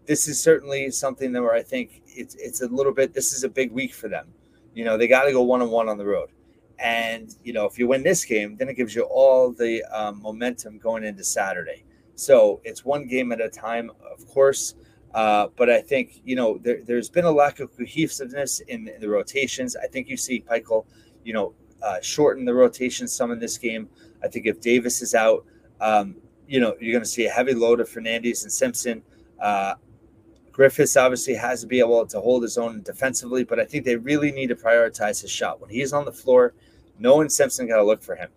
this 0.07 0.28
is 0.28 0.42
certainly 0.42 0.90
something 0.90 1.33
that 1.33 1.42
where 1.42 1.52
I 1.52 1.62
think 1.62 2.02
it's 2.07 2.35
it's 2.37 2.62
a 2.62 2.68
little 2.68 2.92
bit. 2.92 3.12
This 3.12 3.35
is 3.35 3.45
a 3.45 3.49
big 3.50 3.71
week 3.71 3.92
for 3.92 4.09
them. 4.09 4.28
You 4.75 4.85
know, 4.85 4.97
they 4.97 5.09
got 5.09 5.25
to 5.25 5.33
go 5.33 5.42
one 5.42 5.61
on 5.61 5.71
one 5.71 5.90
on 5.90 5.99
the 5.99 6.07
road. 6.07 6.30
And 6.78 7.35
you 7.42 7.52
know, 7.52 7.66
if 7.66 7.78
you 7.78 7.88
win 7.88 8.02
this 8.02 8.25
game, 8.25 8.56
then 8.56 8.68
it 8.68 8.75
gives 8.75 8.94
you 8.94 9.02
all 9.02 9.52
the 9.52 9.82
um, 9.85 10.23
momentum 10.23 10.78
going 10.78 11.04
into 11.04 11.25
Saturday. 11.25 11.85
So 12.14 12.61
it's 12.64 12.85
one 12.85 13.06
game 13.06 13.32
at 13.32 13.40
a 13.40 13.49
time, 13.49 13.90
of 14.11 14.26
course. 14.28 14.75
Uh, 15.14 15.49
but 15.56 15.70
I 15.70 15.80
think 15.80 16.20
you 16.25 16.37
know 16.37 16.58
there, 16.58 16.80
has 16.88 17.08
been 17.08 17.25
a 17.25 17.30
lack 17.30 17.61
of 17.61 17.76
cohesiveness 17.76 18.61
in, 18.61 18.88
in, 18.88 19.00
the 19.00 19.08
rotations. 19.08 19.75
I 19.75 19.87
think 19.87 20.08
you 20.08 20.16
see 20.16 20.44
Pikiell, 20.49 20.85
you 21.25 21.32
know, 21.32 21.54
uh, 21.82 21.97
shorten 22.02 22.44
the 22.44 22.54
rotation 22.54 23.08
some 23.08 23.30
in 23.30 23.38
this 23.38 23.56
game. 23.56 23.88
I 24.23 24.28
think 24.28 24.47
if 24.47 24.61
Davis 24.61 25.00
is 25.00 25.14
out, 25.14 25.44
um, 25.80 26.16
you 26.47 26.61
know, 26.61 26.76
you're 26.80 26.92
going 26.92 27.04
to 27.04 27.08
see 27.08 27.26
a 27.26 27.30
heavy 27.30 27.54
load 27.54 27.80
of 27.80 27.88
Fernandes 27.88 28.42
and 28.42 28.52
Simpson. 28.52 29.02
Uh, 29.40 29.75
Griffiths 30.52 30.97
obviously 30.97 31.35
has 31.35 31.61
to 31.61 31.66
be 31.66 31.78
able 31.78 32.04
to 32.04 32.20
hold 32.20 32.42
his 32.42 32.58
own 32.58 32.82
defensively, 32.82 33.44
but 33.44 33.61
I 33.61 33.64
think 33.64 33.85
they 33.85 33.94
really 33.94 34.32
need 34.32 34.49
to 34.49 34.56
prioritize 34.56 35.23
his 35.23 35.30
shot 35.30 35.61
when 35.61 35.70
he's 35.70 35.92
on 35.92 36.04
the 36.04 36.12
floor 36.12 36.52
knowing 36.98 37.28
Simpson 37.28 37.68
got 37.68 37.76
to 37.76 37.84
look 37.84 38.02
for 38.02 38.16
him. 38.16 38.28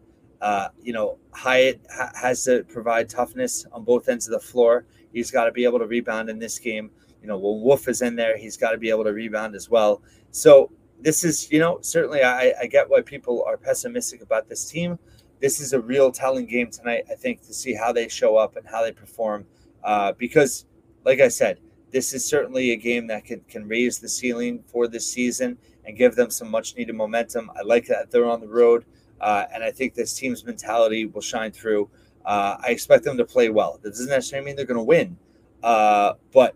Uh, 0.41 0.69
you 0.81 0.91
know, 0.91 1.17
Hyatt 1.33 1.81
ha- 1.95 2.11
has 2.19 2.43
to 2.45 2.63
provide 2.63 3.09
toughness 3.09 3.65
on 3.71 3.83
both 3.83 4.09
ends 4.09 4.27
of 4.27 4.33
the 4.33 4.39
floor. 4.39 4.85
He's 5.13 5.29
got 5.29 5.45
to 5.45 5.51
be 5.51 5.63
able 5.65 5.79
to 5.79 5.85
rebound 5.85 6.29
in 6.29 6.39
this 6.39 6.57
game. 6.57 6.89
You 7.21 7.27
know, 7.27 7.37
when 7.37 7.61
Wolf 7.61 7.87
is 7.87 8.01
in 8.01 8.15
there, 8.15 8.37
he's 8.37 8.57
got 8.57 8.71
to 8.71 8.77
be 8.77 8.89
able 8.89 9.03
to 9.03 9.13
rebound 9.13 9.55
as 9.55 9.69
well. 9.69 10.01
So 10.31 10.71
this 10.99 11.23
is, 11.23 11.51
you 11.51 11.59
know, 11.59 11.79
certainly 11.81 12.23
I, 12.23 12.53
I 12.61 12.65
get 12.65 12.89
why 12.89 13.01
people 13.01 13.43
are 13.45 13.57
pessimistic 13.57 14.21
about 14.21 14.49
this 14.49 14.69
team. 14.69 14.97
This 15.39 15.59
is 15.59 15.73
a 15.73 15.79
real 15.79 16.11
telling 16.11 16.45
game 16.45 16.69
tonight, 16.71 17.05
I 17.11 17.15
think, 17.15 17.41
to 17.47 17.53
see 17.53 17.73
how 17.73 17.91
they 17.91 18.07
show 18.07 18.37
up 18.37 18.55
and 18.55 18.65
how 18.67 18.83
they 18.83 18.91
perform. 18.91 19.45
Uh, 19.83 20.13
because, 20.13 20.65
like 21.03 21.19
I 21.19 21.27
said, 21.27 21.59
this 21.91 22.13
is 22.13 22.25
certainly 22.25 22.71
a 22.71 22.75
game 22.75 23.07
that 23.07 23.25
can, 23.25 23.41
can 23.41 23.67
raise 23.67 23.99
the 23.99 24.09
ceiling 24.09 24.63
for 24.67 24.87
this 24.87 25.11
season 25.11 25.57
and 25.85 25.97
give 25.97 26.15
them 26.15 26.29
some 26.29 26.49
much 26.49 26.75
needed 26.75 26.95
momentum. 26.95 27.51
I 27.57 27.61
like 27.63 27.87
that 27.87 28.11
they're 28.11 28.29
on 28.29 28.41
the 28.41 28.47
road, 28.47 28.85
uh, 29.19 29.45
and 29.53 29.63
I 29.63 29.71
think 29.71 29.93
this 29.93 30.13
team's 30.13 30.45
mentality 30.45 31.05
will 31.05 31.21
shine 31.21 31.51
through. 31.51 31.89
Uh, 32.25 32.57
I 32.59 32.69
expect 32.69 33.03
them 33.03 33.17
to 33.17 33.25
play 33.25 33.49
well. 33.49 33.79
That 33.81 33.89
doesn't 33.89 34.09
necessarily 34.09 34.45
mean 34.45 34.55
they're 34.55 34.65
going 34.65 34.77
to 34.77 34.83
win, 34.83 35.17
uh, 35.63 36.13
but 36.31 36.55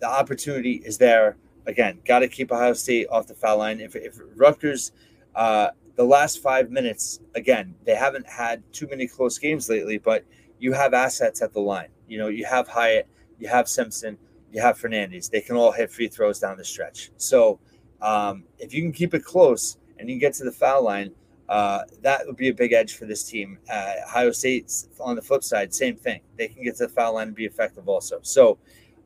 the 0.00 0.08
opportunity 0.08 0.82
is 0.84 0.98
there. 0.98 1.36
Again, 1.66 2.00
got 2.04 2.20
to 2.20 2.28
keep 2.28 2.50
Ohio 2.50 2.72
State 2.72 3.08
off 3.10 3.26
the 3.26 3.34
foul 3.34 3.58
line. 3.58 3.80
If, 3.80 3.94
if 3.94 4.18
Rutgers, 4.36 4.92
uh, 5.34 5.68
the 5.96 6.04
last 6.04 6.40
five 6.40 6.70
minutes, 6.70 7.20
again, 7.34 7.74
they 7.84 7.94
haven't 7.94 8.26
had 8.26 8.62
too 8.72 8.86
many 8.86 9.06
close 9.06 9.36
games 9.38 9.68
lately, 9.68 9.98
but 9.98 10.24
you 10.58 10.72
have 10.72 10.94
assets 10.94 11.42
at 11.42 11.52
the 11.52 11.60
line. 11.60 11.88
You 12.06 12.18
know, 12.18 12.28
you 12.28 12.46
have 12.46 12.68
Hyatt, 12.68 13.06
you 13.38 13.48
have 13.48 13.68
Simpson, 13.68 14.16
you 14.52 14.62
have 14.62 14.78
Fernandes. 14.78 15.30
They 15.30 15.40
can 15.40 15.56
all 15.56 15.72
hit 15.72 15.90
free 15.90 16.08
throws 16.08 16.38
down 16.38 16.56
the 16.56 16.64
stretch. 16.64 17.10
So 17.16 17.60
um, 18.00 18.44
if 18.58 18.74
you 18.74 18.82
can 18.82 18.92
keep 18.92 19.14
it 19.14 19.24
close 19.24 19.78
and 19.98 20.08
you 20.08 20.18
get 20.18 20.34
to 20.34 20.44
the 20.44 20.52
foul 20.52 20.84
line, 20.84 21.12
uh, 21.48 21.82
that 22.02 22.26
would 22.26 22.36
be 22.36 22.48
a 22.48 22.54
big 22.54 22.72
edge 22.72 22.94
for 22.94 23.06
this 23.06 23.24
team. 23.24 23.58
Uh, 23.70 23.94
Ohio 24.06 24.32
State, 24.32 24.70
on 25.00 25.16
the 25.16 25.22
flip 25.22 25.42
side, 25.42 25.74
same 25.74 25.96
thing. 25.96 26.20
They 26.36 26.48
can 26.48 26.62
get 26.62 26.76
to 26.76 26.86
the 26.86 26.92
foul 26.92 27.14
line 27.14 27.28
and 27.28 27.36
be 27.36 27.46
effective 27.46 27.88
also. 27.88 28.18
So 28.22 28.58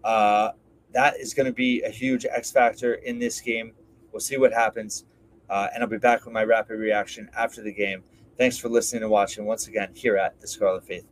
uh, 0.02 0.50
that 0.92 1.16
is 1.18 1.34
going 1.34 1.46
to 1.46 1.52
be 1.52 1.82
a 1.82 1.90
huge 1.90 2.26
X 2.26 2.50
factor 2.50 2.94
in 2.94 3.18
this 3.18 3.40
game. 3.40 3.72
We'll 4.12 4.20
see 4.20 4.36
what 4.36 4.52
happens. 4.52 5.04
Uh, 5.48 5.68
and 5.72 5.82
I'll 5.82 5.88
be 5.88 5.98
back 5.98 6.24
with 6.24 6.34
my 6.34 6.44
rapid 6.44 6.78
reaction 6.78 7.30
after 7.36 7.62
the 7.62 7.72
game. 7.72 8.02
Thanks 8.38 8.58
for 8.58 8.68
listening 8.68 9.02
and 9.02 9.10
watching 9.10 9.44
once 9.44 9.68
again 9.68 9.90
here 9.94 10.16
at 10.16 10.40
the 10.40 10.48
Scarlet 10.48 10.84
Faith 10.84 11.11